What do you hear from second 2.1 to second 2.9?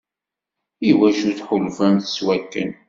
s wakken?